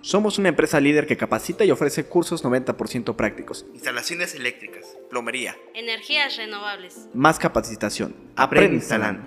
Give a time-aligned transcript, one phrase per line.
[0.00, 3.66] Somos una empresa líder que capacita y ofrece cursos 90% prácticos.
[3.74, 7.08] Instalaciones eléctricas, plomería, Energías renovables.
[7.14, 8.14] más capacitación.
[8.36, 9.22] aprende instalando.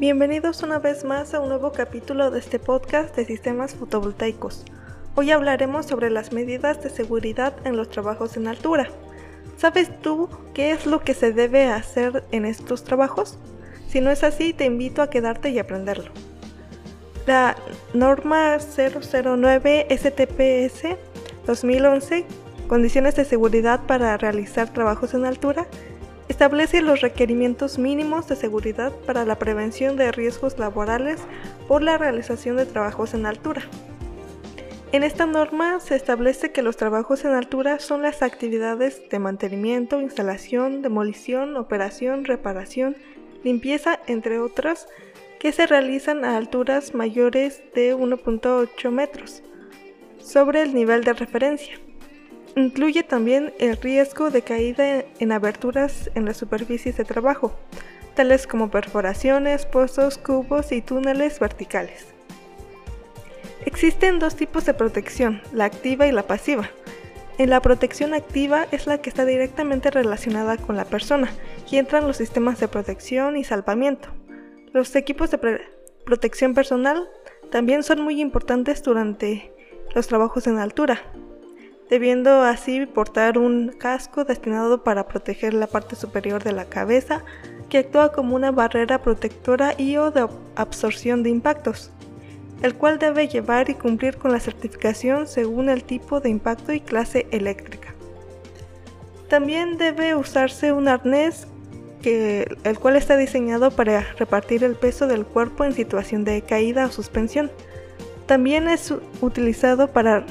[0.00, 4.64] Bienvenidos una vez más a un nuevo capítulo de este podcast de sistemas fotovoltaicos.
[5.14, 8.88] Hoy hablaremos sobre las medidas de seguridad en los trabajos en altura.
[9.56, 13.38] ¿Sabes tú qué es lo que se debe hacer en estos trabajos?
[13.88, 16.12] Si no es así, te invito a quedarte y aprenderlo.
[17.28, 17.56] La
[17.92, 20.96] norma 009 STPS
[21.46, 22.24] 2011,
[22.68, 25.66] Condiciones de seguridad para realizar trabajos en altura,
[26.30, 31.20] establece los requerimientos mínimos de seguridad para la prevención de riesgos laborales
[31.66, 33.60] por la realización de trabajos en altura.
[34.92, 40.00] En esta norma se establece que los trabajos en altura son las actividades de mantenimiento,
[40.00, 42.96] instalación, demolición, operación, reparación,
[43.44, 44.86] limpieza, entre otras,
[45.38, 49.42] que se realizan a alturas mayores de 1.8 metros
[50.18, 51.78] sobre el nivel de referencia.
[52.56, 57.54] Incluye también el riesgo de caída en aberturas en las superficies de trabajo,
[58.14, 62.06] tales como perforaciones, pozos, cubos y túneles verticales.
[63.64, 66.70] Existen dos tipos de protección, la activa y la pasiva.
[67.38, 71.30] En la protección activa es la que está directamente relacionada con la persona
[71.70, 74.08] y entran los sistemas de protección y salvamiento.
[74.72, 75.38] Los equipos de
[76.04, 77.08] protección personal
[77.50, 79.52] también son muy importantes durante
[79.94, 81.00] los trabajos en altura,
[81.88, 87.24] debiendo así portar un casco destinado para proteger la parte superior de la cabeza
[87.68, 91.90] que actúa como una barrera protectora y o de absorción de impactos
[92.62, 96.80] el cual debe llevar y cumplir con la certificación según el tipo de impacto y
[96.80, 97.94] clase eléctrica.
[99.28, 101.46] También debe usarse un arnés
[102.02, 106.86] que, el cual está diseñado para repartir el peso del cuerpo en situación de caída
[106.86, 107.50] o suspensión.
[108.26, 110.24] También es utilizado para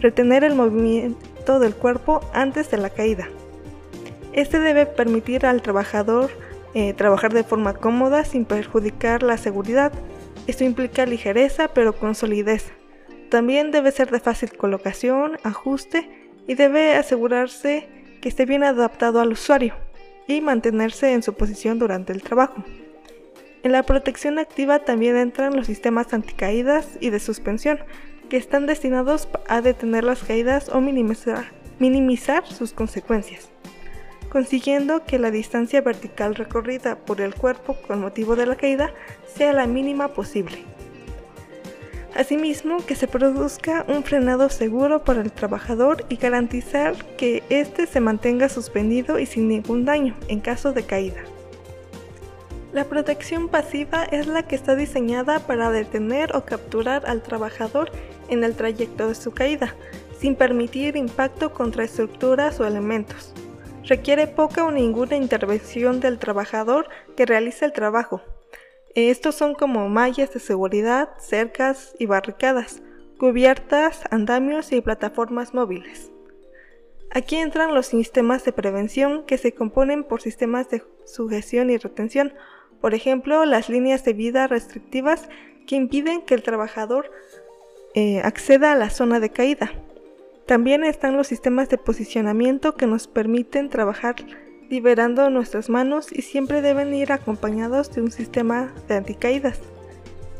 [0.00, 3.28] retener el movimiento del cuerpo antes de la caída.
[4.32, 6.30] Este debe permitir al trabajador
[6.74, 9.92] eh, trabajar de forma cómoda sin perjudicar la seguridad
[10.46, 12.72] esto implica ligereza pero con solidez.
[13.30, 17.88] También debe ser de fácil colocación, ajuste y debe asegurarse
[18.20, 19.74] que esté bien adaptado al usuario
[20.26, 22.64] y mantenerse en su posición durante el trabajo.
[23.62, 27.78] En la protección activa también entran los sistemas anticaídas y de suspensión,
[28.28, 33.50] que están destinados a detener las caídas o minimizar, minimizar sus consecuencias
[34.36, 38.92] consiguiendo que la distancia vertical recorrida por el cuerpo con motivo de la caída
[39.34, 40.58] sea la mínima posible.
[42.16, 48.00] Asimismo, que se produzca un frenado seguro para el trabajador y garantizar que éste se
[48.00, 51.20] mantenga suspendido y sin ningún daño en caso de caída.
[52.72, 57.90] La protección pasiva es la que está diseñada para detener o capturar al trabajador
[58.28, 59.74] en el trayecto de su caída,
[60.18, 63.34] sin permitir impacto contra estructuras o elementos
[63.86, 68.20] requiere poca o ninguna intervención del trabajador que realiza el trabajo.
[68.96, 72.80] Estos son como mallas de seguridad, cercas y barricadas,
[73.18, 76.10] cubiertas, andamios y plataformas móviles.
[77.10, 82.32] Aquí entran los sistemas de prevención que se componen por sistemas de sujeción y retención,
[82.80, 85.28] por ejemplo, las líneas de vida restrictivas
[85.66, 87.10] que impiden que el trabajador
[87.94, 89.72] eh, acceda a la zona de caída.
[90.46, 94.16] También están los sistemas de posicionamiento que nos permiten trabajar
[94.70, 99.60] liberando nuestras manos y siempre deben ir acompañados de un sistema de anticaídas.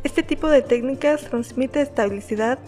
[0.05, 2.59] Este tipo de técnicas transmite estabilidad,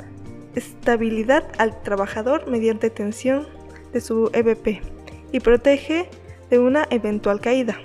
[0.54, 3.46] estabilidad al trabajador mediante tensión
[3.92, 4.82] de su EVP
[5.32, 6.08] y protege
[6.50, 7.76] de una eventual caída.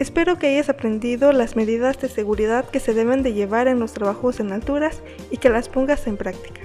[0.00, 3.92] Espero que hayas aprendido las medidas de seguridad que se deben de llevar en los
[3.92, 6.62] trabajos en alturas y que las pongas en práctica.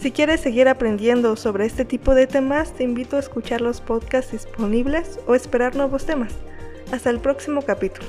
[0.00, 4.30] Si quieres seguir aprendiendo sobre este tipo de temas, te invito a escuchar los podcasts
[4.30, 6.32] disponibles o esperar nuevos temas.
[6.92, 8.06] Hasta el próximo capítulo.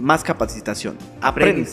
[0.00, 0.98] Más capacitación.
[1.20, 1.64] Aprende.